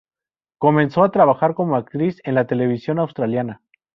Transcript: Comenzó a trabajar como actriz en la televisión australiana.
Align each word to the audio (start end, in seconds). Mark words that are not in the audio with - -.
Comenzó 0.57 1.03
a 1.03 1.11
trabajar 1.11 1.53
como 1.53 1.75
actriz 1.75 2.21
en 2.23 2.33
la 2.33 2.47
televisión 2.47 2.97
australiana. 2.97 3.61